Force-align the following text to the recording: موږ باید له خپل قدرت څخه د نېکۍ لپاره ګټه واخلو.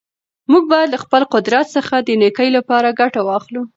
موږ 0.51 0.63
باید 0.71 0.89
له 0.93 0.97
خپل 1.03 1.21
قدرت 1.33 1.65
څخه 1.75 1.95
د 1.99 2.09
نېکۍ 2.21 2.49
لپاره 2.57 2.97
ګټه 3.01 3.21
واخلو. 3.23 3.63